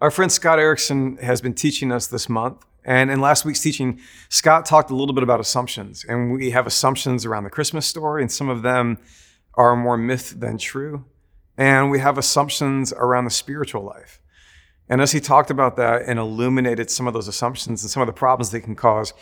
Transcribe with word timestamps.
Our 0.00 0.10
friend 0.10 0.32
Scott 0.32 0.58
Erickson 0.58 1.18
has 1.18 1.42
been 1.42 1.52
teaching 1.52 1.92
us 1.92 2.06
this 2.06 2.26
month. 2.26 2.64
And 2.86 3.10
in 3.10 3.20
last 3.20 3.44
week's 3.44 3.60
teaching, 3.60 4.00
Scott 4.30 4.64
talked 4.64 4.90
a 4.90 4.94
little 4.94 5.14
bit 5.14 5.22
about 5.22 5.40
assumptions. 5.40 6.06
And 6.08 6.32
we 6.32 6.52
have 6.52 6.66
assumptions 6.66 7.26
around 7.26 7.44
the 7.44 7.50
Christmas 7.50 7.86
story, 7.86 8.22
and 8.22 8.32
some 8.32 8.48
of 8.48 8.62
them 8.62 8.98
are 9.54 9.76
more 9.76 9.98
myth 9.98 10.36
than 10.38 10.56
true. 10.56 11.04
And 11.58 11.90
we 11.90 11.98
have 11.98 12.16
assumptions 12.16 12.94
around 12.94 13.26
the 13.26 13.30
spiritual 13.30 13.82
life. 13.82 14.22
And 14.88 15.02
as 15.02 15.12
he 15.12 15.20
talked 15.20 15.50
about 15.50 15.76
that 15.76 16.04
and 16.06 16.18
illuminated 16.18 16.90
some 16.90 17.06
of 17.06 17.12
those 17.12 17.28
assumptions 17.28 17.82
and 17.82 17.90
some 17.90 18.00
of 18.00 18.06
the 18.06 18.14
problems 18.14 18.50
they 18.50 18.60
can 18.60 18.76
cause, 18.76 19.12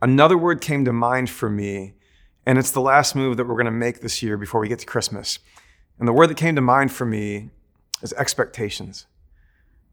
another 0.00 0.38
word 0.38 0.60
came 0.60 0.84
to 0.84 0.92
mind 0.92 1.28
for 1.28 1.50
me. 1.50 1.94
And 2.46 2.56
it's 2.56 2.70
the 2.70 2.80
last 2.80 3.16
move 3.16 3.36
that 3.36 3.48
we're 3.48 3.54
going 3.54 3.64
to 3.64 3.72
make 3.72 4.00
this 4.00 4.22
year 4.22 4.36
before 4.36 4.60
we 4.60 4.68
get 4.68 4.78
to 4.78 4.86
Christmas. 4.86 5.40
And 5.98 6.06
the 6.06 6.12
word 6.12 6.28
that 6.28 6.36
came 6.36 6.54
to 6.54 6.62
mind 6.62 6.92
for 6.92 7.04
me 7.04 7.50
is 8.00 8.12
expectations. 8.12 9.06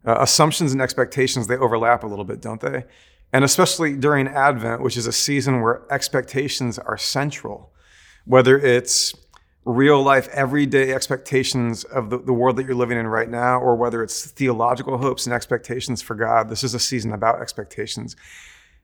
Uh, 0.06 0.18
assumptions 0.20 0.72
and 0.72 0.82
expectations, 0.82 1.48
they 1.48 1.58
overlap 1.58 2.04
a 2.04 2.08
little 2.08 2.26
bit, 2.26 2.42
don't 2.42 2.62
they? 2.62 2.86
And 3.34 3.44
especially 3.44 3.96
during 3.96 4.28
Advent, 4.28 4.82
which 4.82 4.96
is 4.96 5.06
a 5.06 5.12
season 5.12 5.62
where 5.62 5.82
expectations 5.92 6.80
are 6.80 6.98
central, 6.98 7.72
whether 8.26 8.58
it's 8.58 9.14
real 9.66 10.02
life, 10.02 10.30
everyday 10.30 10.94
expectations 10.94 11.84
of 11.84 12.10
the, 12.10 12.18
the 12.20 12.32
world 12.32 12.56
that 12.56 12.66
you're 12.66 12.76
living 12.76 12.98
in 12.98 13.06
right 13.06 13.30
now, 13.30 13.60
or 13.60 13.76
whether 13.76 14.02
it's 14.02 14.32
theological 14.32 14.98
hopes 14.98 15.26
and 15.26 15.34
expectations 15.34 16.02
for 16.02 16.16
God. 16.16 16.50
This 16.50 16.64
is 16.64 16.74
a 16.74 16.80
season 16.80 17.12
about 17.12 17.42
expectations. 17.42 18.16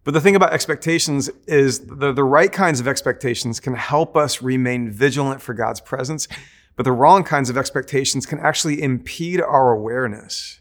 But 0.03 0.13
the 0.13 0.19
thing 0.19 0.35
about 0.35 0.51
expectations 0.51 1.29
is 1.47 1.87
the, 1.87 2.11
the 2.11 2.25
right 2.25 2.51
kinds 2.51 2.81
of 2.81 2.87
expectations 2.87 3.61
can 3.61 3.75
help 3.75 4.17
us 4.17 4.41
remain 4.41 4.91
vigilant 4.91 5.41
for 5.41 5.53
God's 5.53 5.79
presence, 5.79 6.27
but 6.75 6.83
the 6.83 6.91
wrong 6.91 7.23
kinds 7.23 7.49
of 7.49 7.57
expectations 7.57 8.25
can 8.25 8.39
actually 8.39 8.81
impede 8.81 9.39
our 9.39 9.71
awareness. 9.71 10.59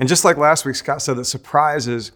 And 0.00 0.08
just 0.08 0.24
like 0.24 0.38
last 0.38 0.64
week, 0.64 0.76
Scott 0.76 1.02
said 1.02 1.18
that 1.18 1.26
surprises 1.26 2.12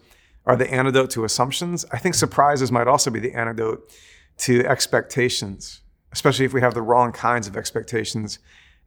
are 0.47 0.55
the 0.55 0.69
antidote 0.73 1.11
to 1.11 1.23
assumptions. 1.23 1.85
I 1.91 1.99
think 1.99 2.15
surprises 2.15 2.71
might 2.71 2.87
also 2.87 3.11
be 3.11 3.19
the 3.19 3.33
antidote 3.33 3.93
to 4.39 4.65
expectations, 4.65 5.81
especially 6.11 6.45
if 6.45 6.53
we 6.53 6.61
have 6.61 6.73
the 6.73 6.81
wrong 6.81 7.11
kinds 7.11 7.47
of 7.47 7.55
expectations 7.55 8.39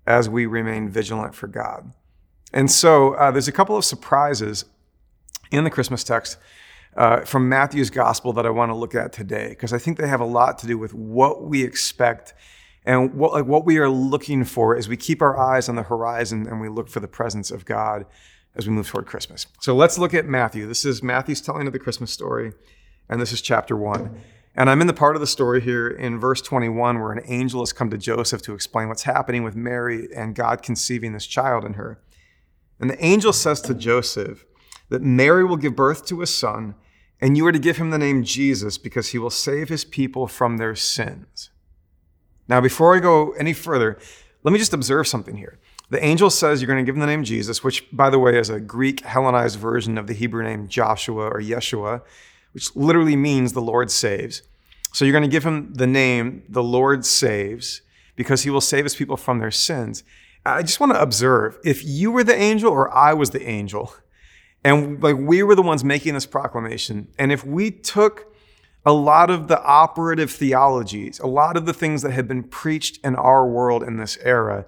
as 0.05 0.29
we 0.29 0.47
remain 0.47 0.89
vigilant 0.89 1.37
for 1.37 1.47
God. 1.47 1.93
And 2.53 2.69
so 2.69 3.15
uh, 3.15 3.31
there's 3.31 3.47
a 3.47 3.53
couple 3.53 3.77
of 3.77 3.85
surprises 3.85 4.65
in 5.53 5.63
the 5.63 5.71
Christmas 5.71 6.03
text 6.03 6.37
uh, 6.97 7.21
from 7.21 7.49
Matthew's 7.49 7.91
gospel 7.91 8.33
that 8.33 8.47
I 8.47 8.51
want 8.51 8.71
to 8.71 8.75
look 8.75 8.97
at 8.97 9.13
today, 9.13 9.51
because 9.51 9.73
I 9.73 9.79
think 9.79 9.97
they 9.99 10.09
have 10.09 10.21
a 10.21 10.27
lot 10.27 10.59
to 10.59 10.67
do 10.67 10.77
with 10.77 10.93
what 10.93 11.45
we 11.45 11.63
expect 11.63 12.35
and 12.85 13.15
what, 13.15 13.33
like, 13.33 13.45
what 13.45 13.65
we 13.65 13.79
are 13.79 13.89
looking 13.89 14.43
for 14.43 14.77
as 14.77 14.89
we 14.89 14.97
keep 14.97 15.23
our 15.23 15.39
eyes 15.39 15.69
on 15.69 15.77
the 15.77 15.85
horizon 15.85 16.49
and 16.49 16.61
we 16.61 16.69
look 16.69 16.89
for 16.89 16.99
the 16.99 17.07
presence 17.07 17.53
of 17.53 17.65
God 17.65 18.05
as 18.59 18.67
we 18.67 18.75
move 18.75 18.89
toward 18.89 19.07
Christmas. 19.07 19.47
So 19.61 19.75
let's 19.75 19.99
look 19.99 20.13
at 20.13 20.27
Matthew. 20.27 20.67
This 20.67 20.85
is 20.85 21.03
Matthew's 21.03 21.41
telling 21.41 21.69
of 21.69 21.73
the 21.73 21.79
Christmas 21.79 22.11
story, 22.11 22.53
and 23.09 23.21
this 23.21 23.33
is 23.33 23.41
chapter 23.41 23.77
one. 23.77 24.21
And 24.57 24.69
I'm 24.69 24.81
in 24.81 24.89
the 24.89 24.93
part 24.93 25.15
of 25.15 25.21
the 25.21 25.27
story 25.27 25.61
here 25.61 25.87
in 25.87 26.19
verse 26.19 26.43
21 26.43 26.99
where 26.99 27.13
an 27.13 27.23
angel 27.27 27.61
has 27.61 27.73
come 27.73 27.91
to 27.91 27.97
Joseph 27.97 28.43
to 28.43 28.55
explain 28.55 28.89
what's 28.89 29.05
happening 29.05 29.45
with 29.45 29.55
Mary 29.55 30.09
and 30.15 30.35
God 30.35 30.65
conceiving 30.65 31.13
this 31.13 31.27
child 31.27 31.65
in 31.65 31.75
her. 31.75 32.01
And 32.81 32.91
the 32.91 33.05
angel 33.05 33.33
says 33.33 33.61
to 33.63 33.75
Joseph 33.75 34.45
that 34.89 35.03
Mary 35.03 35.45
will 35.45 35.57
give 35.57 35.77
birth 35.77 36.07
to 36.07 36.23
a 36.23 36.27
son, 36.27 36.75
and 37.21 37.37
you 37.37 37.47
are 37.47 37.53
to 37.53 37.59
give 37.59 37.77
him 37.77 37.91
the 37.91 37.99
name 37.99 38.25
Jesus 38.25 38.79
because 38.79 39.09
he 39.09 39.19
will 39.19 39.31
save 39.31 39.69
his 39.69 39.85
people 39.85 40.27
from 40.27 40.57
their 40.57 40.75
sins. 40.75 41.51
Now, 42.49 42.61
before 42.61 42.97
I 42.97 43.01
go 43.01 43.33
any 43.33 43.53
further, 43.53 43.99
let 44.43 44.53
me 44.53 44.59
just 44.59 44.73
observe 44.73 45.07
something 45.07 45.37
here. 45.37 45.59
The 45.91 46.05
angel 46.05 46.29
says 46.29 46.61
you're 46.61 46.67
going 46.67 46.85
to 46.85 46.87
give 46.87 46.97
him 46.97 47.01
the 47.01 47.07
name 47.07 47.25
Jesus, 47.25 47.65
which, 47.65 47.87
by 47.91 48.11
the 48.11 48.19
way, 48.19 48.39
is 48.39 48.51
a 48.51 48.61
Greek 48.61 49.01
Hellenized 49.01 49.59
version 49.59 49.97
of 49.97 50.07
the 50.07 50.13
Hebrew 50.13 50.43
name 50.43 50.69
Joshua 50.69 51.29
or 51.29 51.41
Yeshua, 51.41 52.03
which 52.53 52.75
literally 52.77 53.17
means 53.17 53.53
the 53.53 53.63
Lord 53.63 53.91
saves. 53.91 54.43
So 54.93 55.05
you're 55.05 55.13
going 55.13 55.23
to 55.23 55.29
give 55.29 55.45
him 55.45 55.73
the 55.75 55.87
name 55.87 56.43
the 56.49 56.63
Lord 56.63 57.07
saves 57.07 57.83
because 58.17 58.43
he 58.43 58.51
will 58.51 58.61
save 58.61 58.85
his 58.85 58.97
people 58.97 59.17
from 59.17 59.39
their 59.39 59.51
sins. 59.51 60.05
I 60.45 60.63
just 60.63 60.81
want 60.81 60.93
to 60.93 61.01
observe 61.01 61.59
if 61.65 61.85
you 61.85 62.11
were 62.11 62.25
the 62.25 62.35
angel 62.35 62.73
or 62.73 62.95
I 62.95 63.13
was 63.13 63.31
the 63.31 63.47
angel, 63.49 63.95
and 64.65 65.03
like 65.03 65.17
we 65.17 65.43
were 65.43 65.55
the 65.55 65.63
ones 65.63 65.85
making 65.85 66.15
this 66.15 66.27
proclamation, 66.27 67.09
and 67.19 67.31
if 67.31 67.45
we 67.45 67.71
took 67.71 68.35
a 68.85 68.93
lot 68.93 69.31
of 69.31 69.49
the 69.49 69.63
operative 69.63 70.31
theologies, 70.31 71.19
a 71.19 71.27
lot 71.27 71.57
of 71.57 71.67
the 71.67 71.75
things 71.75 72.03
that 72.03 72.13
had 72.13 72.27
been 72.27 72.43
preached 72.43 72.99
in 73.05 73.15
our 73.15 73.47
world 73.47 73.83
in 73.83 73.99
this 73.99 74.17
era, 74.23 74.67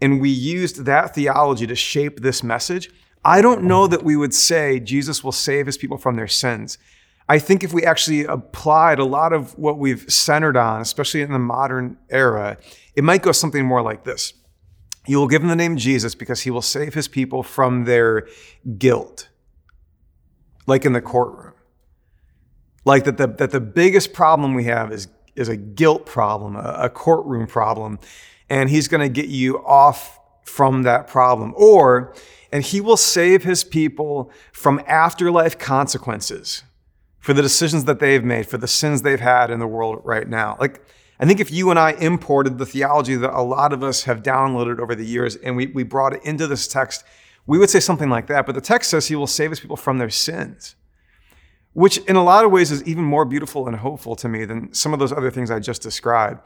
and 0.00 0.20
we 0.20 0.30
used 0.30 0.84
that 0.84 1.14
theology 1.14 1.66
to 1.66 1.74
shape 1.74 2.20
this 2.20 2.42
message, 2.42 2.90
I 3.24 3.42
don't 3.42 3.64
know 3.64 3.86
that 3.86 4.04
we 4.04 4.16
would 4.16 4.32
say 4.32 4.80
Jesus 4.80 5.24
will 5.24 5.32
save 5.32 5.66
his 5.66 5.76
people 5.76 5.98
from 5.98 6.16
their 6.16 6.28
sins. 6.28 6.78
I 7.28 7.38
think 7.38 7.62
if 7.62 7.72
we 7.72 7.84
actually 7.84 8.24
applied 8.24 8.98
a 8.98 9.04
lot 9.04 9.32
of 9.32 9.58
what 9.58 9.78
we've 9.78 10.10
centered 10.10 10.56
on, 10.56 10.80
especially 10.80 11.20
in 11.20 11.32
the 11.32 11.38
modern 11.38 11.98
era, 12.08 12.56
it 12.94 13.04
might 13.04 13.22
go 13.22 13.32
something 13.32 13.66
more 13.66 13.82
like 13.82 14.04
this. 14.04 14.32
You 15.06 15.18
will 15.18 15.28
give 15.28 15.42
him 15.42 15.48
the 15.48 15.56
name 15.56 15.76
Jesus 15.76 16.14
because 16.14 16.42
he 16.42 16.50
will 16.50 16.62
save 16.62 16.94
his 16.94 17.08
people 17.08 17.42
from 17.42 17.84
their 17.84 18.28
guilt, 18.78 19.28
like 20.66 20.84
in 20.84 20.92
the 20.92 21.00
courtroom. 21.00 21.54
Like 22.84 23.04
that 23.04 23.18
the, 23.18 23.26
that 23.26 23.50
the 23.50 23.60
biggest 23.60 24.12
problem 24.12 24.54
we 24.54 24.64
have 24.64 24.92
is, 24.92 25.08
is 25.34 25.48
a 25.48 25.56
guilt 25.56 26.06
problem, 26.06 26.56
a, 26.56 26.76
a 26.84 26.90
courtroom 26.90 27.46
problem 27.46 27.98
and 28.50 28.70
he's 28.70 28.88
going 28.88 29.00
to 29.00 29.08
get 29.08 29.28
you 29.28 29.64
off 29.64 30.18
from 30.42 30.82
that 30.82 31.06
problem. 31.06 31.54
Or, 31.56 32.14
and 32.50 32.64
he 32.64 32.80
will 32.80 32.96
save 32.96 33.44
his 33.44 33.64
people 33.64 34.30
from 34.52 34.82
afterlife 34.86 35.58
consequences 35.58 36.62
for 37.18 37.34
the 37.34 37.42
decisions 37.42 37.84
that 37.84 38.00
they've 38.00 38.24
made, 38.24 38.46
for 38.46 38.58
the 38.58 38.68
sins 38.68 39.02
they've 39.02 39.20
had 39.20 39.50
in 39.50 39.58
the 39.58 39.66
world 39.66 40.00
right 40.04 40.28
now. 40.28 40.56
Like, 40.58 40.80
I 41.20 41.26
think 41.26 41.40
if 41.40 41.50
you 41.50 41.70
and 41.70 41.78
I 41.78 41.92
imported 41.92 42.58
the 42.58 42.66
theology 42.66 43.16
that 43.16 43.36
a 43.36 43.42
lot 43.42 43.72
of 43.72 43.82
us 43.82 44.04
have 44.04 44.22
downloaded 44.22 44.78
over 44.78 44.94
the 44.94 45.04
years 45.04 45.36
and 45.36 45.56
we, 45.56 45.66
we 45.66 45.82
brought 45.82 46.14
it 46.14 46.22
into 46.22 46.46
this 46.46 46.68
text, 46.68 47.04
we 47.46 47.58
would 47.58 47.70
say 47.70 47.80
something 47.80 48.08
like 48.08 48.28
that. 48.28 48.46
But 48.46 48.54
the 48.54 48.60
text 48.60 48.90
says 48.90 49.08
he 49.08 49.16
will 49.16 49.26
save 49.26 49.50
his 49.50 49.58
people 49.58 49.76
from 49.76 49.98
their 49.98 50.10
sins, 50.10 50.76
which 51.72 51.98
in 51.98 52.14
a 52.14 52.22
lot 52.22 52.44
of 52.44 52.52
ways 52.52 52.70
is 52.70 52.84
even 52.84 53.02
more 53.02 53.24
beautiful 53.24 53.66
and 53.66 53.76
hopeful 53.76 54.14
to 54.16 54.28
me 54.28 54.44
than 54.44 54.72
some 54.72 54.92
of 54.92 55.00
those 55.00 55.12
other 55.12 55.30
things 55.30 55.50
I 55.50 55.58
just 55.58 55.82
described. 55.82 56.40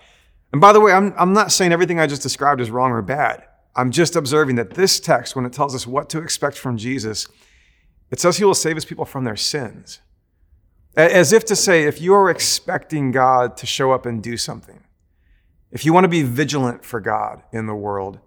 And 0.52 0.60
by 0.60 0.72
the 0.72 0.80
way, 0.80 0.92
I'm, 0.92 1.14
I'm 1.16 1.32
not 1.32 1.50
saying 1.50 1.72
everything 1.72 1.98
I 1.98 2.06
just 2.06 2.22
described 2.22 2.60
is 2.60 2.70
wrong 2.70 2.90
or 2.90 3.02
bad. 3.02 3.44
I'm 3.74 3.90
just 3.90 4.16
observing 4.16 4.56
that 4.56 4.74
this 4.74 5.00
text, 5.00 5.34
when 5.34 5.46
it 5.46 5.52
tells 5.52 5.74
us 5.74 5.86
what 5.86 6.10
to 6.10 6.22
expect 6.22 6.58
from 6.58 6.76
Jesus, 6.76 7.26
it 8.10 8.20
says 8.20 8.36
he 8.36 8.44
will 8.44 8.54
save 8.54 8.76
his 8.76 8.84
people 8.84 9.06
from 9.06 9.24
their 9.24 9.36
sins. 9.36 10.00
As 10.94 11.32
if 11.32 11.46
to 11.46 11.56
say, 11.56 11.84
if 11.84 12.02
you 12.02 12.12
are 12.12 12.28
expecting 12.28 13.12
God 13.12 13.56
to 13.56 13.66
show 13.66 13.92
up 13.92 14.04
and 14.04 14.22
do 14.22 14.36
something, 14.36 14.84
if 15.70 15.86
you 15.86 15.94
want 15.94 16.04
to 16.04 16.08
be 16.08 16.22
vigilant 16.22 16.84
for 16.84 17.00
God 17.00 17.42
in 17.50 17.66
the 17.66 17.74
world, 17.74 18.20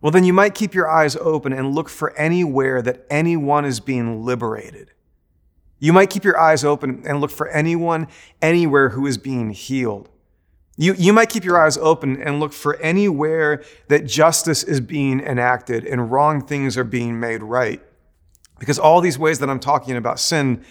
well, 0.00 0.12
then 0.12 0.22
you 0.22 0.32
might 0.32 0.54
keep 0.54 0.72
your 0.72 0.88
eyes 0.88 1.16
open 1.16 1.52
and 1.52 1.74
look 1.74 1.88
for 1.88 2.16
anywhere 2.16 2.80
that 2.80 3.04
anyone 3.10 3.64
is 3.64 3.80
being 3.80 4.24
liberated. 4.24 4.92
You 5.80 5.92
might 5.92 6.10
keep 6.10 6.22
your 6.22 6.38
eyes 6.38 6.64
open 6.64 7.02
and 7.04 7.20
look 7.20 7.32
for 7.32 7.48
anyone, 7.48 8.06
anywhere 8.40 8.90
who 8.90 9.06
is 9.06 9.18
being 9.18 9.50
healed. 9.50 10.08
You, 10.80 10.94
you 10.94 11.12
might 11.12 11.28
keep 11.28 11.44
your 11.44 11.62
eyes 11.62 11.76
open 11.76 12.22
and 12.22 12.40
look 12.40 12.54
for 12.54 12.76
anywhere 12.76 13.62
that 13.88 14.06
justice 14.06 14.62
is 14.62 14.80
being 14.80 15.20
enacted 15.20 15.84
and 15.84 16.10
wrong 16.10 16.40
things 16.40 16.78
are 16.78 16.84
being 16.84 17.20
made 17.20 17.42
right. 17.42 17.82
Because 18.58 18.78
all 18.78 19.02
these 19.02 19.18
ways 19.18 19.40
that 19.40 19.50
I'm 19.50 19.60
talking 19.60 19.94
about 19.94 20.18
sin 20.18 20.64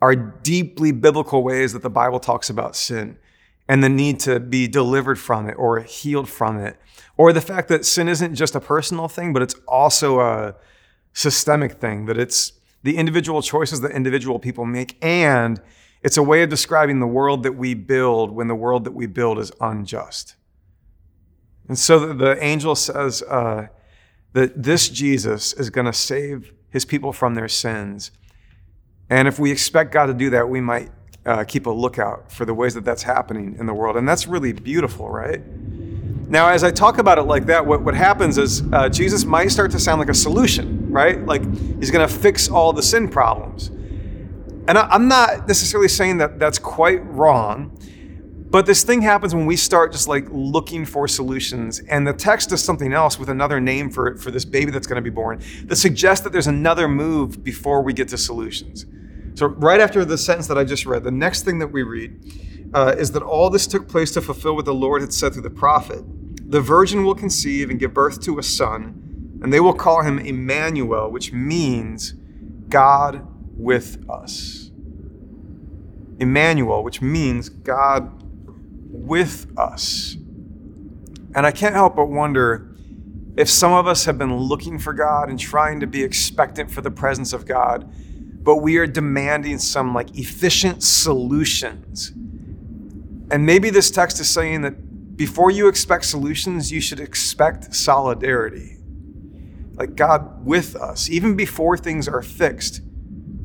are 0.00 0.16
deeply 0.16 0.90
biblical 0.90 1.44
ways 1.44 1.74
that 1.74 1.82
the 1.82 1.90
Bible 1.90 2.18
talks 2.18 2.50
about 2.50 2.74
sin 2.74 3.18
and 3.68 3.84
the 3.84 3.88
need 3.88 4.18
to 4.20 4.40
be 4.40 4.66
delivered 4.66 5.20
from 5.20 5.48
it 5.48 5.52
or 5.52 5.78
healed 5.78 6.28
from 6.28 6.58
it. 6.58 6.76
Or 7.16 7.32
the 7.32 7.40
fact 7.40 7.68
that 7.68 7.86
sin 7.86 8.08
isn't 8.08 8.34
just 8.34 8.56
a 8.56 8.60
personal 8.60 9.06
thing, 9.06 9.32
but 9.32 9.42
it's 9.42 9.54
also 9.68 10.18
a 10.18 10.56
systemic 11.12 11.74
thing, 11.74 12.06
that 12.06 12.18
it's 12.18 12.54
the 12.82 12.96
individual 12.96 13.42
choices 13.42 13.80
that 13.82 13.92
individual 13.92 14.40
people 14.40 14.66
make 14.66 14.96
and 15.00 15.60
it's 16.02 16.16
a 16.16 16.22
way 16.22 16.42
of 16.42 16.50
describing 16.50 17.00
the 17.00 17.06
world 17.06 17.44
that 17.44 17.52
we 17.52 17.74
build 17.74 18.30
when 18.30 18.48
the 18.48 18.54
world 18.54 18.84
that 18.84 18.92
we 18.92 19.06
build 19.06 19.38
is 19.38 19.52
unjust. 19.60 20.34
And 21.68 21.78
so 21.78 22.12
the 22.12 22.42
angel 22.42 22.74
says 22.74 23.22
uh, 23.22 23.68
that 24.32 24.62
this 24.62 24.88
Jesus 24.88 25.52
is 25.52 25.70
going 25.70 25.86
to 25.86 25.92
save 25.92 26.52
his 26.70 26.84
people 26.84 27.12
from 27.12 27.34
their 27.34 27.48
sins. 27.48 28.10
And 29.08 29.28
if 29.28 29.38
we 29.38 29.52
expect 29.52 29.92
God 29.92 30.06
to 30.06 30.14
do 30.14 30.30
that, 30.30 30.48
we 30.48 30.60
might 30.60 30.90
uh, 31.24 31.44
keep 31.44 31.66
a 31.66 31.70
lookout 31.70 32.32
for 32.32 32.44
the 32.44 32.54
ways 32.54 32.74
that 32.74 32.84
that's 32.84 33.02
happening 33.04 33.56
in 33.58 33.66
the 33.66 33.74
world. 33.74 33.96
And 33.96 34.08
that's 34.08 34.26
really 34.26 34.52
beautiful, 34.52 35.08
right? 35.08 35.40
Now, 36.28 36.48
as 36.48 36.64
I 36.64 36.70
talk 36.70 36.98
about 36.98 37.18
it 37.18 37.24
like 37.24 37.46
that, 37.46 37.64
what, 37.64 37.82
what 37.82 37.94
happens 37.94 38.38
is 38.38 38.62
uh, 38.72 38.88
Jesus 38.88 39.24
might 39.24 39.50
start 39.50 39.70
to 39.72 39.78
sound 39.78 40.00
like 40.00 40.08
a 40.08 40.14
solution, 40.14 40.90
right? 40.90 41.24
Like 41.24 41.42
he's 41.78 41.90
going 41.90 42.08
to 42.08 42.12
fix 42.12 42.48
all 42.48 42.72
the 42.72 42.82
sin 42.82 43.08
problems. 43.08 43.70
And 44.68 44.78
I'm 44.78 45.08
not 45.08 45.48
necessarily 45.48 45.88
saying 45.88 46.18
that 46.18 46.38
that's 46.38 46.58
quite 46.58 47.04
wrong, 47.06 47.76
But 48.52 48.66
this 48.66 48.84
thing 48.84 49.00
happens 49.00 49.34
when 49.34 49.46
we 49.46 49.56
start 49.56 49.92
just 49.92 50.08
like 50.08 50.26
looking 50.30 50.84
for 50.84 51.08
solutions. 51.08 51.80
And 51.80 52.06
the 52.06 52.12
text 52.12 52.50
does 52.50 52.62
something 52.62 52.92
else 52.92 53.18
with 53.18 53.30
another 53.30 53.60
name 53.60 53.90
for, 53.90 54.16
for 54.18 54.30
this 54.30 54.44
baby 54.44 54.70
that's 54.70 54.86
going 54.86 54.96
to 54.96 55.02
be 55.02 55.08
born 55.08 55.40
that 55.64 55.76
suggests 55.76 56.22
that 56.24 56.34
there's 56.34 56.48
another 56.48 56.86
move 56.86 57.42
before 57.42 57.82
we 57.82 57.94
get 57.94 58.08
to 58.08 58.18
solutions. 58.18 58.84
So, 59.34 59.46
right 59.46 59.80
after 59.80 60.04
the 60.04 60.18
sentence 60.18 60.48
that 60.48 60.58
I 60.58 60.64
just 60.64 60.84
read, 60.84 61.02
the 61.02 61.10
next 61.10 61.46
thing 61.46 61.60
that 61.60 61.68
we 61.68 61.82
read 61.82 62.70
uh, 62.74 62.94
is 62.98 63.12
that 63.12 63.22
all 63.22 63.48
this 63.48 63.66
took 63.66 63.88
place 63.88 64.12
to 64.12 64.20
fulfill 64.20 64.54
what 64.54 64.66
the 64.66 64.74
Lord 64.74 65.00
had 65.00 65.14
said 65.14 65.32
through 65.32 65.42
the 65.42 65.50
prophet. 65.50 66.04
The 66.50 66.60
virgin 66.60 67.04
will 67.04 67.14
conceive 67.14 67.70
and 67.70 67.80
give 67.80 67.94
birth 67.94 68.20
to 68.24 68.38
a 68.38 68.42
son, 68.42 69.40
and 69.42 69.50
they 69.50 69.60
will 69.60 69.72
call 69.72 70.02
him 70.02 70.18
Emmanuel, 70.18 71.10
which 71.10 71.32
means 71.32 72.12
God 72.68 73.26
with 73.62 74.04
us. 74.10 74.70
Emmanuel, 76.18 76.82
which 76.82 77.00
means 77.00 77.48
God 77.48 78.22
with 78.90 79.46
us. 79.56 80.16
And 81.34 81.46
I 81.46 81.50
can't 81.50 81.74
help 81.74 81.96
but 81.96 82.06
wonder 82.06 82.74
if 83.36 83.48
some 83.48 83.72
of 83.72 83.86
us 83.86 84.04
have 84.04 84.18
been 84.18 84.36
looking 84.36 84.78
for 84.78 84.92
God 84.92 85.30
and 85.30 85.38
trying 85.38 85.80
to 85.80 85.86
be 85.86 86.02
expectant 86.02 86.70
for 86.70 86.82
the 86.82 86.90
presence 86.90 87.32
of 87.32 87.46
God, 87.46 87.90
but 88.44 88.56
we 88.56 88.76
are 88.76 88.86
demanding 88.86 89.58
some 89.58 89.94
like 89.94 90.18
efficient 90.18 90.82
solutions. 90.82 92.10
And 93.30 93.46
maybe 93.46 93.70
this 93.70 93.90
text 93.90 94.20
is 94.20 94.28
saying 94.28 94.60
that 94.62 95.16
before 95.16 95.50
you 95.50 95.68
expect 95.68 96.04
solutions, 96.04 96.70
you 96.70 96.80
should 96.80 97.00
expect 97.00 97.74
solidarity. 97.74 98.76
Like 99.74 99.94
God 99.94 100.44
with 100.44 100.76
us, 100.76 101.08
even 101.08 101.34
before 101.34 101.78
things 101.78 102.06
are 102.08 102.20
fixed, 102.20 102.82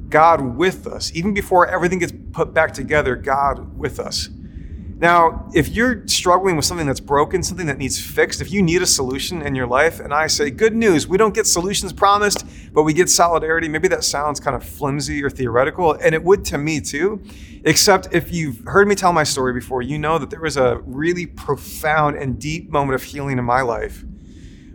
God 0.09 0.41
with 0.57 0.87
us, 0.87 1.11
even 1.13 1.33
before 1.33 1.67
everything 1.67 1.99
gets 1.99 2.13
put 2.31 2.53
back 2.53 2.73
together, 2.73 3.15
God 3.15 3.77
with 3.77 3.99
us. 3.99 4.29
Now, 4.99 5.47
if 5.53 5.69
you're 5.69 6.07
struggling 6.07 6.55
with 6.55 6.65
something 6.65 6.87
that's 6.87 6.99
broken, 6.99 7.43
something 7.43 7.67
that 7.67 7.77
needs 7.77 8.01
fixed, 8.01 8.41
if 8.41 8.51
you 8.51 8.63
need 8.63 8.81
a 8.81 8.87
solution 8.87 9.43
in 9.43 9.53
your 9.53 9.67
life, 9.67 9.99
and 9.99 10.11
I 10.11 10.25
say, 10.25 10.49
good 10.49 10.75
news, 10.75 11.07
we 11.07 11.17
don't 11.17 11.35
get 11.35 11.45
solutions 11.45 11.93
promised, 11.93 12.47
but 12.73 12.81
we 12.81 12.93
get 12.93 13.07
solidarity, 13.07 13.67
maybe 13.67 13.87
that 13.89 14.03
sounds 14.03 14.39
kind 14.39 14.55
of 14.55 14.63
flimsy 14.63 15.23
or 15.23 15.29
theoretical, 15.29 15.93
and 15.93 16.15
it 16.15 16.23
would 16.23 16.43
to 16.45 16.57
me 16.57 16.81
too. 16.81 17.21
Except 17.63 18.07
if 18.11 18.31
you've 18.33 18.63
heard 18.65 18.87
me 18.87 18.95
tell 18.95 19.13
my 19.13 19.23
story 19.23 19.53
before, 19.53 19.83
you 19.83 19.99
know 19.99 20.17
that 20.17 20.31
there 20.31 20.41
was 20.41 20.57
a 20.57 20.81
really 20.85 21.27
profound 21.27 22.17
and 22.17 22.39
deep 22.39 22.71
moment 22.71 22.95
of 22.95 23.03
healing 23.03 23.37
in 23.37 23.45
my 23.45 23.61
life 23.61 24.03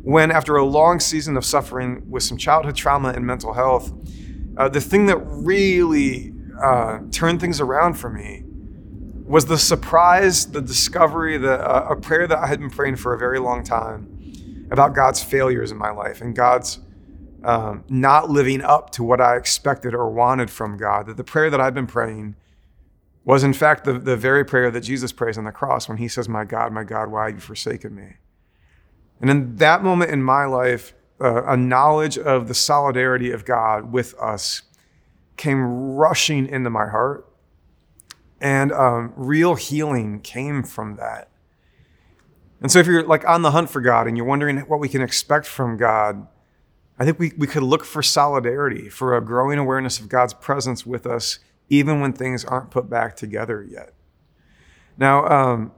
when, 0.03 0.31
after 0.31 0.57
a 0.57 0.65
long 0.65 1.01
season 1.01 1.37
of 1.37 1.45
suffering 1.45 2.09
with 2.09 2.23
some 2.23 2.37
childhood 2.37 2.77
trauma 2.77 3.09
and 3.09 3.27
mental 3.27 3.55
health, 3.55 3.93
uh, 4.57 4.69
the 4.69 4.81
thing 4.81 5.07
that 5.07 5.19
really 5.19 6.33
uh, 6.63 7.01
turned 7.11 7.41
things 7.41 7.61
around 7.61 7.95
for 7.95 8.11
me 8.11 8.43
was 9.25 9.47
the 9.47 9.59
surprise, 9.59 10.47
the 10.51 10.61
discovery, 10.61 11.39
the, 11.39 11.55
uh, 11.55 11.89
a 11.91 11.97
prayer 11.97 12.27
that 12.27 12.39
I 12.39 12.47
had 12.47 12.61
been 12.61 12.71
praying 12.71 12.97
for 12.97 13.15
a 13.15 13.19
very 13.19 13.39
long 13.39 13.65
time 13.65 14.09
about 14.71 14.95
God's 14.95 15.23
failures 15.23 15.71
in 15.71 15.79
my 15.79 15.91
life 15.91 16.21
and 16.21 16.35
God's 16.35 16.81
um, 17.45 17.85
not 17.89 18.31
living 18.31 18.61
up 18.63 18.91
to 18.91 19.03
what 19.03 19.21
I 19.21 19.37
expected 19.37 19.95
or 19.95 20.11
wanted 20.11 20.51
from 20.51 20.77
God. 20.77 21.07
That 21.07 21.17
the 21.17 21.25
prayer 21.25 21.51
that 21.51 21.61
I've 21.61 21.75
been 21.75 21.87
praying 21.87 22.37
was, 23.25 23.45
in 23.45 23.53
fact, 23.53 23.85
the, 23.85 23.95
the 23.95 24.17
very 24.17 24.45
prayer 24.45 24.71
that 24.71 24.81
Jesus 24.81 25.13
prays 25.13 25.39
on 25.39 25.45
the 25.45 25.53
cross 25.53 25.89
when 25.89 25.99
he 25.99 26.09
says, 26.09 26.29
My 26.29 26.45
God, 26.45 26.73
my 26.73 26.85
God, 26.85 27.11
why 27.11 27.27
have 27.27 27.35
you 27.35 27.41
forsaken 27.41 27.95
me? 27.95 28.17
And 29.21 29.31
in 29.31 29.57
that 29.57 29.83
moment 29.83 30.11
in 30.11 30.23
my 30.23 30.45
life, 30.45 30.95
uh, 31.23 31.45
a 31.45 31.57
knowledge 31.57 32.19
of 32.19 32.49
the 32.49 32.55
solidarity 32.55 33.31
of 33.31 33.45
God 33.45 33.93
with 33.93 34.15
us 34.15 34.63
came 35.37 35.61
rushing 35.95 36.47
into 36.47 36.71
my 36.71 36.89
heart. 36.89 37.29
And 38.41 38.73
um, 38.73 39.13
real 39.17 39.55
healing 39.55 40.21
came 40.21 40.63
from 40.63 40.97
that. 40.97 41.29
And 42.61 42.71
so, 42.71 42.79
if 42.79 42.87
you're 42.87 43.05
like 43.05 43.29
on 43.29 43.43
the 43.43 43.53
hunt 43.53 43.71
for 43.71 43.81
God 43.81 44.07
and 44.07 44.17
you're 44.17 44.27
wondering 44.27 44.59
what 44.61 44.81
we 44.81 44.89
can 44.89 45.03
expect 45.03 45.47
from 45.47 45.77
God, 45.77 46.27
I 46.99 47.05
think 47.05 47.19
we, 47.19 47.33
we 47.37 47.47
could 47.47 47.63
look 47.63 47.85
for 47.85 48.03
solidarity, 48.03 48.89
for 48.89 49.17
a 49.17 49.21
growing 49.21 49.59
awareness 49.59 49.99
of 49.99 50.09
God's 50.09 50.35
presence 50.35 50.87
with 50.87 51.07
us, 51.07 51.39
even 51.69 52.01
when 52.01 52.13
things 52.13 52.45
aren't 52.45 52.71
put 52.71 52.89
back 52.89 53.17
together 53.17 53.67
yet. 53.69 53.95
Now, 54.97 55.27
um, 55.27 55.73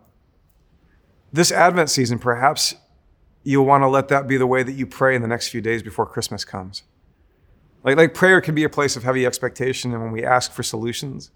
this 1.33 1.51
Advent 1.51 1.91
season, 1.91 2.19
perhaps 2.19 2.75
you'll 3.45 3.67
want 3.67 3.83
to 3.83 3.89
let 3.89 4.09
that 4.09 4.27
be 4.27 4.37
the 4.37 4.47
way 4.47 4.63
that 4.63 4.73
you 4.73 4.87
pray 4.87 5.15
in 5.15 5.23
the 5.23 5.29
next 5.29 5.49
few 5.49 5.61
days 5.61 5.83
before 5.83 6.07
Christmas 6.07 6.45
comes. 6.45 6.83
Like, 7.85 7.97
like 7.97 8.15
prayer 8.15 8.41
can 8.41 8.55
be 8.55 8.65
a 8.65 8.71
place 8.71 8.97
of 8.97 9.05
heavy 9.05 9.27
expectation 9.27 9.93
and 9.93 10.03
when 10.03 10.11
we 10.11 10.25
ask 10.25 10.51
for 10.51 10.63
solutions. 10.63 11.31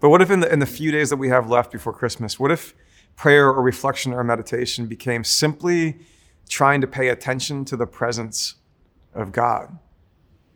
But 0.00 0.08
what 0.08 0.22
if 0.22 0.30
in 0.30 0.40
the, 0.40 0.52
in 0.52 0.58
the 0.58 0.66
few 0.66 0.90
days 0.90 1.10
that 1.10 1.18
we 1.18 1.28
have 1.28 1.48
left 1.48 1.70
before 1.70 1.92
Christmas, 1.92 2.40
what 2.40 2.50
if 2.50 2.74
prayer 3.14 3.46
or 3.48 3.62
reflection 3.62 4.12
or 4.12 4.24
meditation 4.24 4.86
became 4.86 5.22
simply 5.22 6.00
trying 6.48 6.80
to 6.80 6.86
pay 6.86 7.08
attention 7.08 7.64
to 7.66 7.76
the 7.76 7.86
presence 7.86 8.56
of 9.14 9.30
God? 9.30 9.78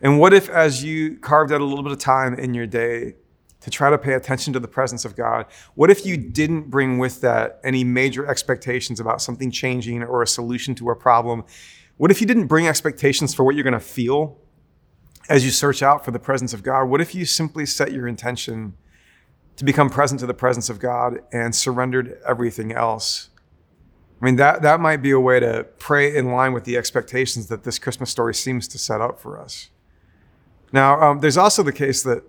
And 0.00 0.18
what 0.18 0.32
if, 0.32 0.48
as 0.48 0.82
you 0.82 1.16
carved 1.18 1.52
out 1.52 1.60
a 1.60 1.64
little 1.64 1.84
bit 1.84 1.92
of 1.92 1.98
time 1.98 2.34
in 2.34 2.54
your 2.54 2.66
day 2.66 3.14
to 3.60 3.70
try 3.70 3.90
to 3.90 3.98
pay 3.98 4.12
attention 4.12 4.52
to 4.52 4.60
the 4.60 4.68
presence 4.68 5.04
of 5.04 5.16
God, 5.16 5.46
what 5.74 5.90
if 5.90 6.06
you 6.06 6.16
didn't 6.16 6.70
bring 6.70 6.98
with 6.98 7.20
that 7.22 7.60
any 7.64 7.84
major 7.84 8.26
expectations 8.26 9.00
about 9.00 9.20
something 9.22 9.50
changing 9.50 10.02
or 10.02 10.22
a 10.22 10.26
solution 10.26 10.74
to 10.76 10.90
a 10.90 10.96
problem? 10.96 11.44
What 11.96 12.10
if 12.10 12.20
you 12.20 12.26
didn't 12.26 12.46
bring 12.46 12.68
expectations 12.68 13.34
for 13.34 13.44
what 13.44 13.54
you're 13.54 13.64
going 13.64 13.74
to 13.74 13.80
feel 13.80 14.38
as 15.28 15.44
you 15.44 15.50
search 15.50 15.82
out 15.82 16.04
for 16.04 16.10
the 16.10 16.18
presence 16.18 16.52
of 16.52 16.62
God? 16.62 16.84
What 16.84 17.00
if 17.00 17.14
you 17.14 17.24
simply 17.24 17.66
set 17.66 17.92
your 17.92 18.06
intention 18.06 18.74
to 19.56 19.64
become 19.64 19.90
present 19.90 20.20
to 20.20 20.26
the 20.26 20.34
presence 20.34 20.68
of 20.68 20.78
God 20.78 21.20
and 21.32 21.54
surrendered 21.54 22.20
everything 22.26 22.72
else. 22.72 23.30
I 24.20 24.24
mean, 24.24 24.36
that, 24.36 24.62
that 24.62 24.80
might 24.80 24.98
be 24.98 25.10
a 25.10 25.20
way 25.20 25.40
to 25.40 25.66
pray 25.78 26.14
in 26.14 26.30
line 26.30 26.52
with 26.52 26.64
the 26.64 26.76
expectations 26.76 27.48
that 27.48 27.64
this 27.64 27.78
Christmas 27.78 28.10
story 28.10 28.34
seems 28.34 28.68
to 28.68 28.78
set 28.78 29.00
up 29.00 29.18
for 29.18 29.38
us. 29.38 29.70
Now, 30.72 31.00
um, 31.00 31.20
there's 31.20 31.36
also 31.36 31.62
the 31.62 31.72
case 31.72 32.02
that 32.02 32.22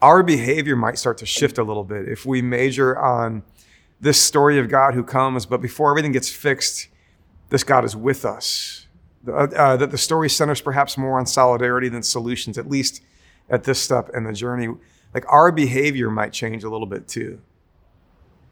our 0.00 0.22
behavior 0.22 0.76
might 0.76 0.98
start 0.98 1.18
to 1.18 1.26
shift 1.26 1.58
a 1.58 1.62
little 1.62 1.84
bit 1.84 2.08
if 2.08 2.24
we 2.24 2.42
major 2.42 2.98
on 2.98 3.42
this 4.00 4.20
story 4.20 4.58
of 4.58 4.68
God 4.68 4.94
who 4.94 5.02
comes, 5.02 5.44
but 5.46 5.60
before 5.60 5.90
everything 5.90 6.12
gets 6.12 6.30
fixed, 6.30 6.88
this 7.48 7.64
God 7.64 7.84
is 7.84 7.96
with 7.96 8.24
us. 8.24 8.86
Uh, 9.26 9.48
uh, 9.56 9.76
that 9.76 9.90
the 9.90 9.98
story 9.98 10.30
centers 10.30 10.60
perhaps 10.60 10.96
more 10.96 11.18
on 11.18 11.26
solidarity 11.26 11.88
than 11.88 12.02
solutions, 12.02 12.56
at 12.56 12.68
least 12.68 13.02
at 13.50 13.64
this 13.64 13.80
step 13.80 14.08
in 14.14 14.24
the 14.24 14.32
journey 14.32 14.68
like 15.14 15.24
our 15.28 15.50
behavior 15.50 16.10
might 16.10 16.32
change 16.32 16.64
a 16.64 16.70
little 16.70 16.86
bit 16.86 17.08
too. 17.08 17.40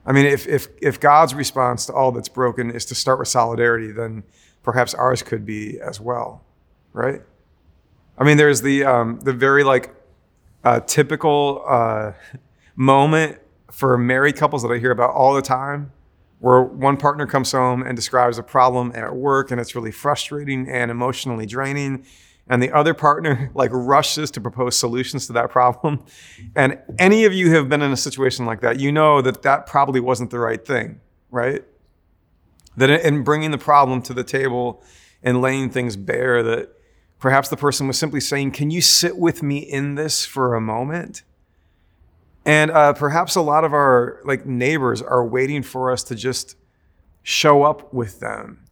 I 0.05 0.13
mean, 0.13 0.27
if, 0.27 0.47
if, 0.47 0.69
if 0.81 1.01
God's 1.01 1.35
response 1.35 1.87
to 1.87 1.93
all 1.93 2.13
that's 2.13 2.29
broken 2.29 2.71
is 2.71 2.85
to 2.87 2.95
start 2.95 3.19
with 3.19 3.29
solidarity, 3.29 3.91
then 3.91 4.23
perhaps 4.63 4.95
ours 4.95 5.23
could 5.23 5.45
be 5.45 5.81
as 5.81 6.01
well, 6.01 6.45
right? 6.93 7.23
I 8.17 8.25
mean, 8.25 8.37
there's 8.37 8.63
the, 8.63 8.85
um, 8.85 9.21
the 9.21 9.33
very 9.33 9.65
like 9.65 9.95
uh, 10.65 10.81
typical 10.81 11.65
uh, 11.67 12.13
moment 12.75 13.39
for 13.71 13.97
married 13.99 14.37
couples 14.37 14.63
that 14.63 14.73
I 14.73 14.79
hear 14.79 14.91
about 14.91 15.11
all 15.11 15.35
the 15.35 15.43
time 15.43 15.93
where 16.39 16.63
one 16.63 16.97
partner 16.97 17.27
comes 17.27 17.53
home 17.53 17.83
and 17.83 17.97
describes 17.97 18.37
a 18.37 18.43
problem 18.43 18.93
at 18.95 19.15
work 19.15 19.51
and 19.51 19.61
it's 19.61 19.75
really 19.75 19.91
frustrating 19.91 20.69
and 20.69 20.91
emotionally 20.91 21.47
draining 21.47 22.05
and 22.49 22.63
the 22.63 22.71
other 22.73 22.95
partner 22.95 23.51
like 23.55 23.71
rushes 23.73 24.31
to 24.33 24.41
propose 24.41 24.77
solutions 24.79 25.27
to 25.27 25.33
that 25.33 25.51
problem. 25.51 26.05
And 26.55 26.79
any 26.99 27.25
of 27.25 27.33
you 27.33 27.53
have 27.53 27.69
been 27.69 27.83
in 27.83 27.91
a 27.91 27.97
situation 27.97 28.45
like 28.45 28.61
that 28.61 28.79
you 28.79 28.93
know 28.93 29.23
that 29.23 29.43
that 29.43 29.67
probably 29.67 30.01
wasn't 30.01 30.31
the 30.31 30.39
right 30.39 30.65
thing 30.65 31.01
right? 31.31 31.65
That 32.77 32.91
in 32.91 33.25
bringing 33.25 33.51
the 33.51 33.59
problem 33.59 34.03
to 34.03 34.15
the 34.15 34.25
table 34.25 34.83
and 35.23 35.41
laying 35.41 35.71
things 35.71 35.97
bare 35.97 36.43
that 36.43 36.73
perhaps 37.19 37.49
the 37.49 37.57
person 37.57 37.87
was 37.87 37.99
simply 37.99 38.21
saying 38.21 38.51
can 38.51 38.71
you 38.71 38.81
sit 38.81 39.17
with 39.17 39.43
me 39.43 39.59
in 39.59 39.95
this 39.95 40.25
for 40.25 40.55
a 40.55 40.61
moment 40.61 41.23
and 42.45 42.71
uh, 42.71 42.93
perhaps 42.93 43.35
a 43.35 43.41
lot 43.41 43.65
of 43.65 43.73
our 43.73 44.21
like 44.25 44.47
neighbors 44.47 45.03
are 45.03 45.27
waiting 45.27 45.63
for 45.63 45.91
us 45.91 46.03
to 46.05 46.15
just 46.15 46.57
show 47.23 47.65
up 47.65 47.93
with 47.93 48.21
them 48.21 48.67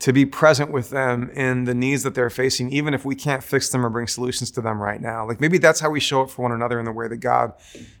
to 0.00 0.14
be 0.14 0.24
present 0.24 0.72
with 0.72 0.90
them 0.90 1.30
in 1.34 1.64
the 1.64 1.74
needs 1.74 2.02
that 2.02 2.14
they're 2.14 2.30
facing, 2.30 2.72
even 2.72 2.94
if 2.94 3.04
we 3.04 3.14
can't 3.14 3.44
fix 3.44 3.68
them 3.68 3.84
or 3.84 3.90
bring 3.90 4.06
solutions 4.06 4.50
to 4.50 4.60
them 4.62 4.80
right 4.82 5.00
now. 5.00 5.26
Like 5.28 5.40
maybe 5.40 5.58
that's 5.58 5.78
how 5.78 5.90
we 5.90 6.00
show 6.00 6.22
up 6.22 6.30
for 6.30 6.42
one 6.42 6.52
another 6.52 6.78
in 6.78 6.86
the 6.86 6.92
way 6.92 7.06
that 7.06 7.18
God 7.18 7.52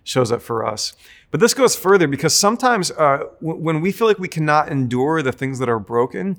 shows 0.02 0.32
up 0.32 0.40
for 0.40 0.64
us. 0.64 0.96
But 1.30 1.40
this 1.40 1.52
goes 1.52 1.76
further 1.76 2.08
because 2.08 2.34
sometimes 2.34 2.90
uh, 2.92 3.24
w- 3.42 3.62
when 3.62 3.82
we 3.82 3.92
feel 3.92 4.06
like 4.06 4.18
we 4.18 4.28
cannot 4.28 4.70
endure 4.70 5.20
the 5.20 5.30
things 5.30 5.58
that 5.58 5.68
are 5.68 5.78
broken, 5.78 6.38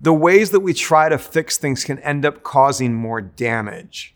the 0.00 0.12
ways 0.12 0.50
that 0.50 0.60
we 0.60 0.74
try 0.74 1.08
to 1.08 1.18
fix 1.18 1.56
things 1.56 1.84
can 1.84 1.98
end 2.00 2.24
up 2.24 2.42
causing 2.42 2.94
more 2.94 3.20
damage. 3.20 4.14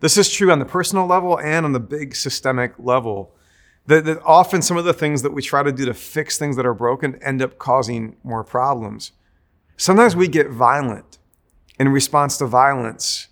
This 0.00 0.16
is 0.16 0.32
true 0.32 0.50
on 0.50 0.58
the 0.58 0.64
personal 0.64 1.06
level 1.06 1.38
and 1.38 1.64
on 1.64 1.72
the 1.72 1.80
big 1.80 2.16
systemic 2.16 2.74
level. 2.78 3.34
That, 3.86 4.04
that 4.04 4.20
often 4.24 4.62
some 4.62 4.76
of 4.76 4.84
the 4.84 4.92
things 4.92 5.22
that 5.22 5.32
we 5.32 5.42
try 5.42 5.62
to 5.62 5.72
do 5.72 5.84
to 5.84 5.94
fix 5.94 6.38
things 6.38 6.56
that 6.56 6.66
are 6.66 6.74
broken 6.74 7.22
end 7.22 7.40
up 7.40 7.58
causing 7.58 8.16
more 8.24 8.42
problems. 8.42 9.12
Sometimes 9.76 10.14
we 10.14 10.28
get 10.28 10.50
violent 10.50 11.18
in 11.78 11.88
response 11.88 12.36
to 12.38 12.46
violence 12.46 13.28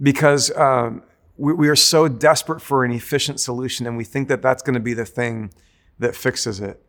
because 0.00 0.56
um, 0.56 1.02
we, 1.36 1.52
we, 1.52 1.68
are 1.68 1.76
so 1.76 2.06
desperate 2.08 2.60
for 2.60 2.84
an 2.84 2.92
efficient 2.92 3.40
solution 3.40 3.86
and 3.86 3.96
we 3.96 4.04
think 4.04 4.28
that 4.28 4.42
that's 4.42 4.62
going 4.62 4.74
to 4.74 4.80
be 4.80 4.94
the 4.94 5.04
thing 5.04 5.52
that 5.98 6.14
fixes 6.14 6.60
it. 6.60 6.82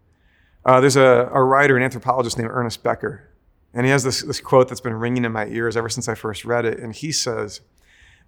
Uh, 0.66 0.80
there's 0.80 0.96
a, 0.96 1.30
a 1.32 1.42
writer, 1.44 1.78
an 1.78 1.84
anthropologist 1.84 2.38
named 2.38 2.50
Ernest 2.52 2.84
Becker, 2.84 3.29
and 3.74 3.86
he 3.86 3.92
has 3.92 4.04
this, 4.04 4.22
this 4.22 4.40
quote 4.40 4.68
that's 4.68 4.82
been 4.82 4.94
ringing 4.94 5.26
in 5.26 5.32
my 5.32 5.46
ears 5.48 5.78
ever 5.78 5.90
since 5.90 6.08
I 6.08 6.16
first 6.16 6.44
read 6.46 6.66
it. 6.66 6.80
And 6.80 6.96
he 6.96 7.12
says, 7.12 7.62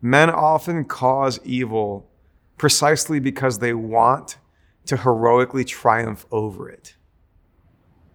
Men 0.02 0.30
often 0.30 0.86
cause 0.86 1.40
evil 1.44 2.10
precisely 2.58 3.20
because 3.20 3.60
they 3.60 3.74
want 3.74 4.38
to 4.86 4.98
heroically 4.98 5.64
triumph 5.64 6.26
over 6.32 6.70
it. 6.70 6.96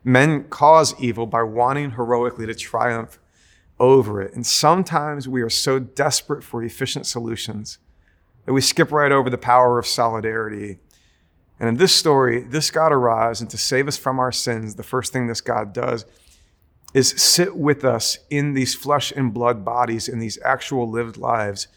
Men 0.05 0.45
cause 0.45 0.95
evil 1.01 1.27
by 1.27 1.43
wanting 1.43 1.93
heroically 1.93 2.47
to 2.47 2.55
triumph 2.55 3.19
over 3.79 4.23
it. 4.23 4.35
And 4.35 4.47
sometimes 4.47 5.29
we 5.29 5.43
are 5.43 5.51
so 5.51 5.79
desperate 5.79 6.45
for 6.45 6.63
efficient 6.63 7.07
solutions 7.07 7.79
that 8.45 8.53
we 8.53 8.61
skip 8.61 8.93
right 8.93 9.13
over 9.13 9.29
the 9.29 9.39
power 9.39 9.79
of 9.79 9.87
solidarity. 9.87 10.79
And 11.59 11.69
in 11.69 11.77
this 11.77 11.95
story, 11.95 12.43
this 12.43 12.71
God 12.71 12.93
arrives, 12.93 13.41
and 13.41 13.51
to 13.51 13.59
save 13.59 13.89
us 13.89 13.97
from 13.97 14.21
our 14.21 14.33
sins, 14.33 14.77
the 14.77 14.83
first 14.83 15.13
thing 15.13 15.27
this 15.27 15.41
God 15.41 15.73
does 15.73 16.05
is 16.97 17.11
sit 17.11 17.55
with 17.55 17.85
us 17.85 18.21
in 18.31 18.55
these 18.55 18.75
flesh 18.75 19.13
and 19.13 19.35
blood 19.35 19.63
bodies, 19.63 20.09
in 20.09 20.19
these 20.19 20.39
actual 20.43 20.91
lived 20.91 21.19
lives, 21.19 21.69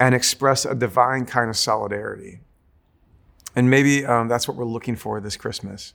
and 0.00 0.16
express 0.16 0.64
a 0.64 0.74
divine 0.74 1.24
kind 1.26 1.48
of 1.48 1.56
solidarity. 1.56 2.40
And 3.54 3.70
maybe 3.70 4.04
um, 4.04 4.26
that's 4.26 4.48
what 4.48 4.56
we're 4.56 4.64
looking 4.64 4.96
for 4.96 5.20
this 5.20 5.36
Christmas. 5.36 5.94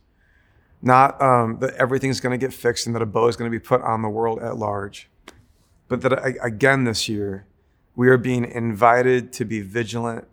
Not 0.82 1.22
um, 1.22 1.60
that 1.60 1.74
everything's 1.74 2.22
going 2.22 2.32
to 2.32 2.38
get 2.38 2.54
fixed 2.54 2.88
and 2.88 2.96
that 2.96 3.02
a 3.02 3.06
bow 3.06 3.28
is 3.28 3.36
going 3.36 3.52
to 3.52 3.54
be 3.54 3.60
put 3.60 3.82
on 3.82 4.02
the 4.02 4.08
world 4.08 4.40
at 4.40 4.56
large, 4.56 5.10
but 5.90 6.00
that 6.00 6.14
again 6.42 6.86
this 6.86 7.10
year, 7.10 7.46
we 7.98 8.08
are 8.08 8.18
being 8.18 8.46
invited 8.46 9.34
to 9.34 9.44
be 9.44 9.60
vigilant 9.60 10.26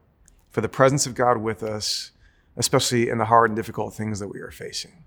for 0.50 0.60
the 0.60 0.68
presence 0.68 1.04
of 1.04 1.16
God 1.16 1.38
with 1.38 1.64
us, 1.64 2.12
especially 2.56 3.08
in 3.08 3.18
the 3.18 3.24
hard 3.24 3.50
and 3.50 3.56
difficult 3.56 3.92
things 3.92 4.20
that 4.20 4.28
we 4.28 4.38
are 4.38 4.52
facing. 4.52 5.02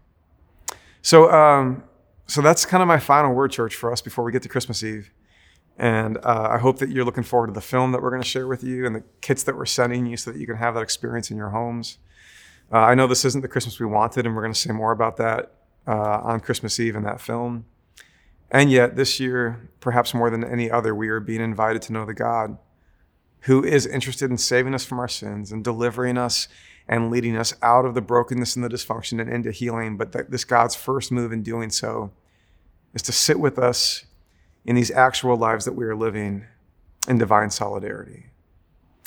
So, 1.01 1.31
um, 1.31 1.83
so 2.27 2.41
that's 2.41 2.65
kind 2.65 2.81
of 2.81 2.87
my 2.87 2.99
final 2.99 3.33
word, 3.33 3.51
church, 3.51 3.75
for 3.75 3.91
us 3.91 4.01
before 4.01 4.23
we 4.23 4.31
get 4.31 4.41
to 4.43 4.49
Christmas 4.49 4.83
Eve. 4.83 5.11
And 5.77 6.17
uh, 6.17 6.49
I 6.51 6.59
hope 6.59 6.79
that 6.79 6.89
you're 6.89 7.05
looking 7.05 7.23
forward 7.23 7.47
to 7.47 7.53
the 7.53 7.61
film 7.61 7.91
that 7.91 8.01
we're 8.01 8.11
going 8.11 8.21
to 8.21 8.27
share 8.27 8.47
with 8.47 8.63
you 8.63 8.85
and 8.85 8.95
the 8.95 9.03
kits 9.21 9.43
that 9.43 9.57
we're 9.57 9.65
sending 9.65 10.05
you 10.05 10.17
so 10.17 10.31
that 10.31 10.39
you 10.39 10.45
can 10.45 10.57
have 10.57 10.75
that 10.75 10.81
experience 10.81 11.31
in 11.31 11.37
your 11.37 11.49
homes. 11.49 11.97
Uh, 12.71 12.77
I 12.77 12.95
know 12.95 13.07
this 13.07 13.25
isn't 13.25 13.41
the 13.41 13.47
Christmas 13.47 13.79
we 13.79 13.85
wanted, 13.85 14.25
and 14.25 14.35
we're 14.35 14.41
going 14.41 14.53
to 14.53 14.59
say 14.59 14.71
more 14.71 14.91
about 14.91 15.17
that 15.17 15.51
uh, 15.87 16.21
on 16.23 16.39
Christmas 16.39 16.79
Eve 16.79 16.95
in 16.95 17.03
that 17.03 17.19
film. 17.19 17.65
And 18.51 18.71
yet, 18.71 18.95
this 18.95 19.19
year, 19.19 19.69
perhaps 19.79 20.13
more 20.13 20.29
than 20.29 20.43
any 20.43 20.69
other, 20.69 20.93
we 20.93 21.09
are 21.09 21.19
being 21.19 21.41
invited 21.41 21.81
to 21.83 21.93
know 21.93 22.05
the 22.05 22.13
God 22.13 22.57
who 23.41 23.63
is 23.63 23.85
interested 23.85 24.29
in 24.29 24.37
saving 24.37 24.73
us 24.73 24.85
from 24.85 24.99
our 24.99 25.07
sins 25.07 25.51
and 25.51 25.63
delivering 25.63 26.17
us 26.17 26.47
and 26.87 27.09
leading 27.09 27.37
us 27.37 27.53
out 27.61 27.85
of 27.85 27.93
the 27.93 28.01
brokenness 28.01 28.55
and 28.55 28.63
the 28.63 28.69
dysfunction 28.69 29.21
and 29.21 29.29
into 29.29 29.51
healing. 29.51 29.97
But 29.97 30.29
this 30.29 30.43
God's 30.43 30.75
first 30.75 31.11
move 31.11 31.31
in 31.31 31.43
doing 31.43 31.69
so 31.69 32.11
is 32.93 33.01
to 33.03 33.11
sit 33.11 33.39
with 33.39 33.57
us 33.57 34.05
in 34.65 34.75
these 34.75 34.91
actual 34.91 35.35
lives 35.35 35.65
that 35.65 35.73
we 35.73 35.85
are 35.85 35.95
living 35.95 36.45
in 37.07 37.17
divine 37.17 37.49
solidarity. 37.49 38.27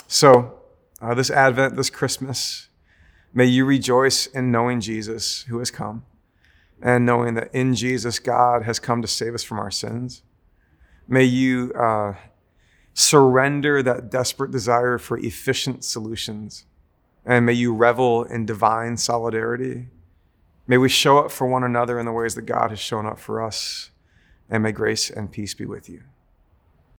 So, 0.07 0.61
uh, 1.01 1.15
this 1.15 1.31
Advent, 1.31 1.77
this 1.77 1.91
Christmas, 1.91 2.69
may 3.35 3.45
you 3.45 3.65
rejoice 3.65 4.27
in 4.27 4.51
knowing 4.51 4.81
Jesus 4.81 5.43
who 5.43 5.59
has 5.59 5.71
come 5.71 6.05
and 6.83 7.07
knowing 7.07 7.35
that 7.35 7.55
in 7.55 7.75
Jesus, 7.75 8.19
God 8.19 8.63
has 8.63 8.79
come 8.79 9.03
to 9.03 9.09
save 9.09 9.35
us 9.35 9.43
from 9.43 9.59
our 9.59 9.71
sins. 9.71 10.23
May 11.09 11.25
you 11.25 11.73
uh, 11.73 12.15
surrender 12.93 13.83
that 13.83 14.11
desperate 14.11 14.51
desire 14.51 14.99
for 14.99 15.19
efficient 15.19 15.85
solutions, 15.85 16.65
and 17.27 17.45
may 17.45 17.53
you 17.53 17.75
revel 17.75 18.23
in 18.23 18.47
divine 18.47 18.97
solidarity. 18.97 19.89
May 20.69 20.79
we 20.79 20.89
show 20.89 21.19
up 21.19 21.31
for 21.31 21.47
one 21.47 21.65
another 21.65 21.99
in 21.99 22.07
the 22.07 22.13
ways 22.13 22.37
that 22.37 22.43
God 22.43 22.71
has 22.71 22.79
shown 22.79 23.05
up 23.05 23.19
for 23.19 23.43
us 23.43 23.91
and 24.49 24.63
may 24.63 24.73
grace 24.73 25.11
and 25.11 25.31
peace 25.31 25.53
be 25.53 25.67
with 25.67 25.89
you. 25.89 26.03